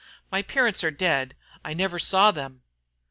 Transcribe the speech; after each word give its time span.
"My 0.31 0.41
parents 0.41 0.83
are 0.83 0.89
dead. 0.89 1.35
I 1.63 1.75
never 1.75 1.99
saw 1.99 2.31
them." 2.31 2.63